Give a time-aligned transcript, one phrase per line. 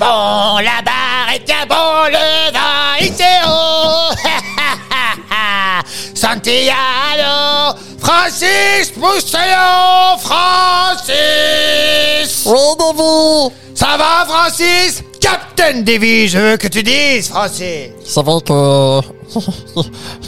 [0.00, 4.14] bon, la barre est bien bon, le vin est haut.
[6.14, 11.10] Santiago, Francis Mousseillon, Francis.
[12.46, 15.02] Oui, Davy Ça va, Francis?
[15.20, 17.90] Captain Davy, je veux que tu dises, Francis.
[18.04, 19.00] C'est vrai que...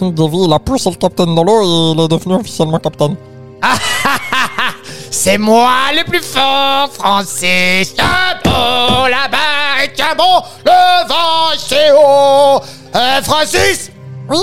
[0.11, 3.17] Davy, il a poussé le capitaine dans l'eau et il est devenu officiellement capitaine.
[5.13, 7.95] C'est moi le plus fort, Francis.
[7.99, 12.63] Un bon, la barre est un bon, le vent c'est haut.
[12.97, 13.91] Euh, Francis,
[14.31, 14.39] Oui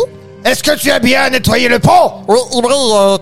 [0.45, 3.17] est-ce que tu as bien nettoyé le pont Oui, il brille, euh.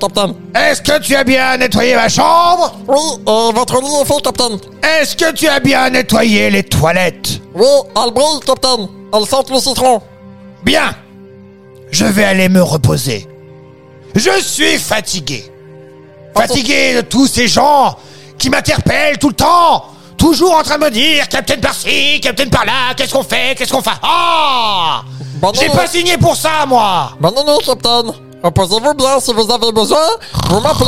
[0.55, 4.59] Est-ce que tu as bien nettoyé ma chambre Oui, euh, votre lit est fait, capitaine.
[4.83, 8.87] Est-ce que tu as bien nettoyé les toilettes Oui, elle brille, capitaine.
[9.11, 10.01] Elle sent le citron.
[10.63, 10.93] Bien.
[11.89, 13.25] Je vais aller me reposer.
[14.13, 15.43] Je suis fatigué.
[16.37, 17.95] Fatigué de tous ces gens
[18.37, 19.85] qui m'interpellent tout le temps.
[20.17, 23.81] Toujours en train de me dire, Captain par-ci, Captain par-là, qu'est-ce qu'on fait, qu'est-ce qu'on
[23.81, 23.91] fait?
[24.01, 25.01] Ah
[25.41, 25.59] Bah non.
[25.59, 28.11] J'ai pas signé pour ça, moi Ben non, non, capitaine.
[28.43, 30.01] Reposez-vous bien si vous avez besoin.
[30.49, 30.87] Vous m'appelez.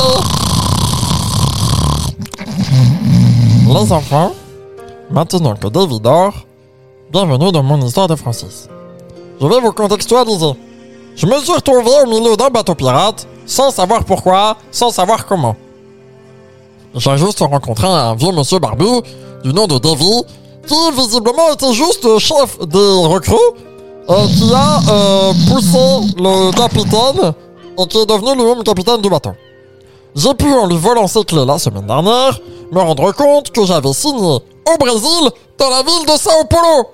[3.68, 4.32] Les enfants,
[5.10, 6.34] maintenant que David dort,
[7.12, 8.68] bienvenue dans mon histoire de Francis.
[9.40, 10.52] Je vais vous contextualiser.
[11.16, 15.56] Je me suis retrouvé au milieu d'un bateau pirate, sans savoir pourquoi, sans savoir comment.
[16.94, 18.86] J'ai juste rencontré un vieux monsieur barbu,
[19.44, 20.22] du nom de Davy,
[20.66, 23.36] qui visiblement était juste le chef des recrues,
[24.08, 25.78] euh, qui a euh, poussé
[26.16, 27.32] le capitaine
[27.78, 29.30] et qui est devenu lui-même capitaine du bateau.
[30.16, 32.40] J'ai pu, en lui volant ses clés la semaine dernière,
[32.72, 36.88] me rendre compte que j'avais signé au Brésil, dans la ville de Sao Paulo.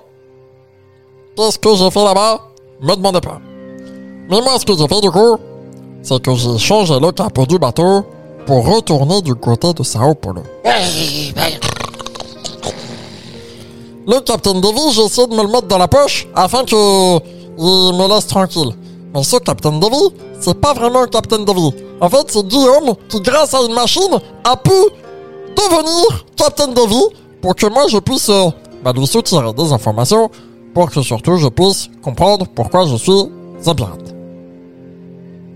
[1.35, 2.41] Qu'est-ce que j'ai fait là-bas?
[2.81, 3.39] Me demandez pas.
[4.29, 5.37] Mais moi, ce que j'ai fait du coup,
[6.07, 8.05] c'est que j'ai changé le capot du bateau
[8.45, 10.41] pour retourner du côté de Sao Paulo.
[14.07, 17.17] Le capitaine Davy, j'ai essayé de me le mettre dans la poche afin que
[17.59, 18.71] il me laisse tranquille.
[19.13, 20.01] Mais ce capitaine Davy,
[20.39, 21.73] c'est pas vraiment un capitaine Davy.
[21.99, 24.71] En fait, c'est Guillaume qui, grâce à une machine, a pu
[25.57, 27.03] devenir capitaine Davy
[27.41, 28.49] pour que moi je puisse euh,
[28.81, 30.29] bah, lui soutirer des informations
[30.73, 33.25] pour que surtout je puisse comprendre pourquoi je suis
[33.65, 34.16] un pirate.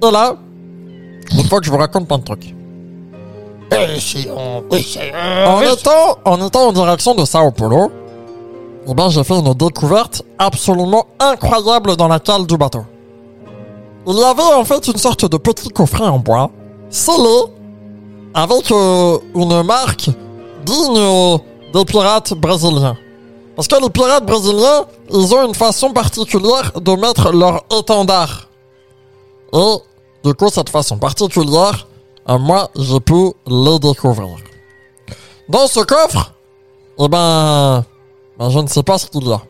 [0.03, 0.35] Et là,
[1.31, 2.56] il faut que je vous raconte plein de trucs.
[4.00, 7.89] si on- oui, c'est- euh, En oui, étant, en étant en direction de Sao Paulo,
[8.88, 12.84] eh ben, j'ai fait une découverte absolument incroyable dans la cale du bateau.
[14.07, 16.50] Il y avait en fait une sorte de petit coffret en bois,
[16.90, 17.44] scellé,
[18.34, 20.09] avec euh, une marque
[20.66, 21.38] digne euh,
[21.73, 22.97] des pirates brésiliens.
[23.56, 28.47] Parce que les pirates brésiliens, ils ont une façon particulière de mettre leur étendard.
[29.53, 29.75] Et
[30.24, 31.88] du coup, cette façon particulière,
[32.30, 34.38] euh, moi, j'ai pu les découvrir.
[35.50, 36.34] Dans ce coffre,
[37.00, 37.84] eh ben,
[38.38, 39.42] ben, je ne sais pas ce qu'il y a.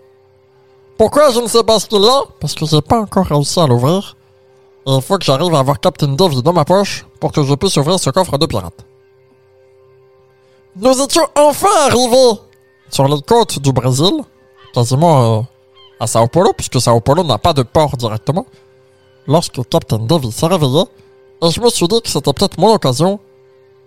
[0.97, 2.21] Pourquoi je ne sais pas ce qu'il y a?
[2.39, 4.15] Parce que j'ai pas encore réussi à l'ouvrir.
[4.85, 7.77] Il faut que j'arrive à avoir Captain Davy dans ma poche pour que je puisse
[7.77, 8.85] ouvrir ce coffre de pirate.
[10.75, 12.39] Nous étions enfin arrivés
[12.89, 14.13] sur les côtes du Brésil,
[14.73, 15.41] quasiment euh,
[15.99, 18.45] à Sao Paulo, puisque Sao Paulo n'a pas de port directement,
[19.27, 20.83] lorsque Captain Davy s'est réveillé,
[21.43, 23.19] et je me suis dit que c'était peut-être mon occasion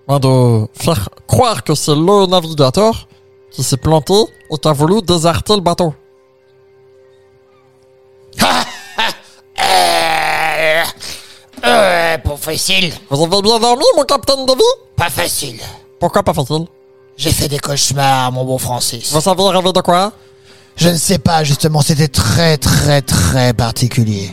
[0.09, 3.07] ben, de faire croire que c'est le navigateur
[3.51, 4.15] qui s'est planté
[4.51, 5.95] et qui a voulu déserter le bateau.
[8.43, 8.47] Euh,
[11.65, 12.93] euh, pas facile.
[13.09, 14.61] Vous avez bien dormi, mon Captain Davy
[14.97, 15.61] Pas facile.
[16.01, 16.67] Pourquoi pas facile?
[17.17, 19.13] J'ai fait des cauchemars, mon bon Francis.
[19.13, 20.13] Vous savez rêver de quoi?
[20.77, 24.33] Je ne sais pas, justement, c'était très, très, très particulier.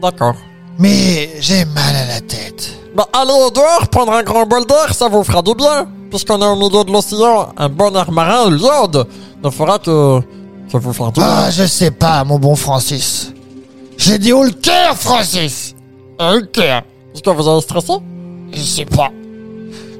[0.00, 0.34] D'accord.
[0.78, 2.70] Mais j'ai mal à la tête.
[2.94, 5.86] Bah, allez au dehors, prendre un grand bol d'air, ça vous fera du bien.
[6.10, 9.06] Puisqu'on est au milieu de l'océan, un bon air marin, l'iode,
[9.44, 10.20] ne fera que,
[10.72, 11.28] que vous faire du bien.
[11.28, 13.32] Ah, je sais pas, mon bon Francis.
[13.96, 15.74] J'ai dit haut le cœur, Francis.
[16.18, 16.82] Haut le cœur.
[17.14, 17.92] Est-ce que vous avez stressé?
[18.52, 19.10] Je sais pas.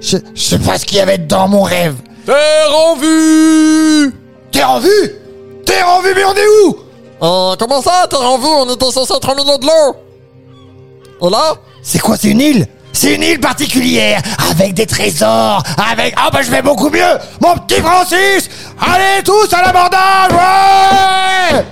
[0.01, 1.95] Je, je sais pas ce qu'il y avait dans mon rêve.
[2.25, 2.37] Terre
[2.75, 4.15] en vue
[4.51, 5.13] T'es en vue?
[5.65, 6.77] T'es en vue, mais on est où?
[7.23, 11.27] Euh, comment ça, t'es en vue On était censé être au milieu de l'eau?
[11.27, 11.55] Et là?
[11.83, 12.67] C'est quoi, c'est une île?
[12.93, 14.21] C'est une île particulière,
[14.51, 16.13] avec des trésors, avec...
[16.17, 17.19] Ah bah je vais beaucoup mieux!
[17.41, 18.49] Mon petit Francis!
[18.81, 21.65] Allez tous à l'abordage Ouais!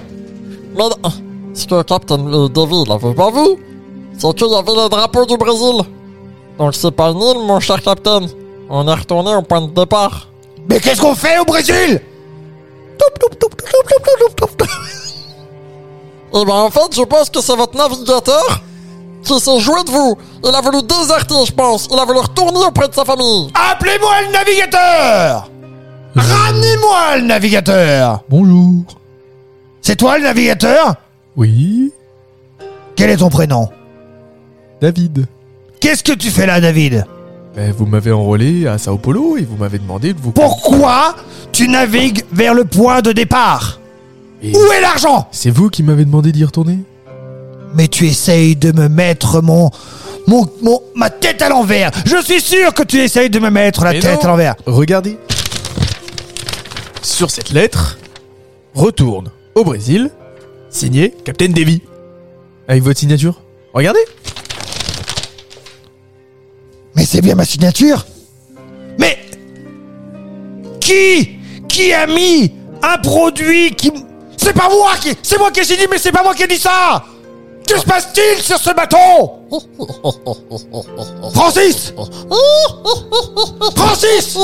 [0.76, 0.84] Mais
[1.54, 3.56] ce que Captain Davy l'avait pas vu,
[4.16, 5.82] c'est qu'il y avait le drapeau du Brésil.
[6.56, 8.26] Donc c'est pas une île, mon cher Captain.
[8.70, 10.28] On est retourné au point de départ.
[10.68, 12.00] Mais qu'est-ce qu'on fait au Brésil?
[16.34, 18.62] Et ben en fait, je pense que c'est votre navigateur
[19.25, 20.16] qui s'est joué de vous.
[20.44, 21.88] Il a voulu déserter, je pense.
[21.92, 23.50] Il a voulu retourner auprès de sa famille.
[23.72, 25.50] Appelez-moi le navigateur
[26.14, 28.82] Ramenez-moi le navigateur Bonjour.
[29.82, 30.94] C'est toi le navigateur?
[31.36, 31.92] Oui,
[32.96, 33.69] Quel est ton prénom?
[34.80, 35.26] David.
[35.80, 37.06] Qu'est-ce que tu fais là, David?
[37.54, 40.32] Ben, vous m'avez enrôlé à Sao Paulo et vous m'avez demandé de vous...
[40.32, 41.14] Pourquoi
[41.52, 43.77] tu navigues vers le point de départ?
[44.43, 45.29] Où est l'argent?
[45.32, 46.79] C'est vous qui m'avez demandé d'y retourner?
[47.75, 49.70] Mais tu essayes de me mettre mon,
[50.26, 51.90] mon, mon, ma tête à l'envers.
[52.06, 54.25] Je suis sûr que tu essayes de me mettre la Mais tête non.
[54.25, 54.55] à l'envers.
[54.67, 55.19] Regardez.
[57.02, 57.99] Sur cette lettre,
[58.75, 60.11] retourne au Brésil,
[60.70, 61.82] signé Captain Davy.
[62.69, 63.40] Avec votre signature.
[63.75, 64.00] Regardez.
[66.94, 68.06] Mais c'est bien ma signature.
[68.99, 69.19] Mais
[70.81, 71.38] qui
[71.69, 72.52] qui a mis
[72.82, 73.93] un produit qui
[74.48, 76.46] c'est pas moi qui c'est moi qui ai signé mais c'est pas moi qui ai
[76.46, 77.02] dit ça.
[77.66, 78.96] Que se passe-t-il sur ce bateau?
[81.34, 81.92] Francis!
[83.76, 84.38] Francis!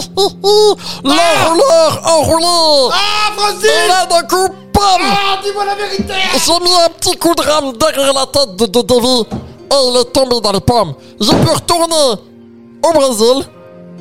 [1.02, 3.70] L'enrouleur enroulé Ah Francis!
[3.88, 6.12] Là d'un coup, bam Ah dis-moi la vérité.
[6.34, 9.96] J'ai mis un petit coup de rame derrière la tête de, de Davy et il
[10.02, 10.92] est tombé dans les pommes.
[11.18, 12.20] J'ai pu retourner
[12.82, 13.46] au Brésil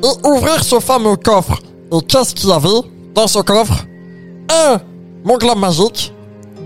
[0.04, 1.54] et ouvrir ce fameux coffre.
[1.94, 2.82] Et qu'est-ce qu'il y avait
[3.16, 3.86] dans ce coffre?
[4.52, 4.82] Un,
[5.24, 6.14] mon globe magique.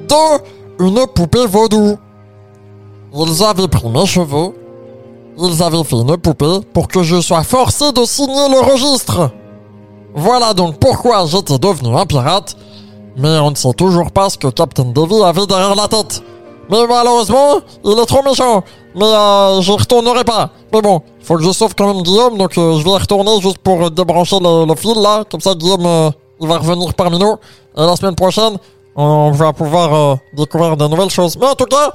[0.10, 1.98] Deux, une poupée vaudou.
[3.14, 4.54] Ils avaient pris mes cheveux.
[5.38, 9.32] Ils avaient fait une poupée pour que je sois forcé de signer le registre.
[10.16, 12.56] Voilà donc pourquoi j'étais devenu un pirate.
[13.18, 16.22] Mais on ne sait toujours pas ce que Captain Davy avait derrière la tête.
[16.70, 18.64] Mais malheureusement, il est trop méchant.
[18.96, 20.50] Mais euh, je retournerai pas.
[20.74, 23.60] Mais bon, faut que je sauve quand même Guillaume, donc euh, je vais retourner juste
[23.60, 25.24] pour euh, débrancher le, le fil là.
[25.30, 26.10] Comme ça, Guillaume, euh,
[26.40, 27.36] il va revenir parmi nous.
[27.76, 28.58] Et la semaine prochaine,
[28.96, 31.38] on va pouvoir euh, découvrir de nouvelles choses.
[31.38, 31.92] Mais en tout cas,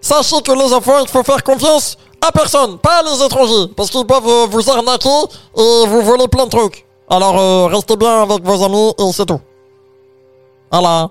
[0.00, 1.96] sachez que les enfants, il faut faire confiance
[2.26, 5.08] à personne, pas les étrangers, parce qu'ils peuvent euh, vous arnaquer
[5.56, 6.86] et vous voler plein de trucs.
[7.08, 9.40] Alors euh, restez bien avec vos amis et c'est tout.
[10.70, 11.10] Voilà.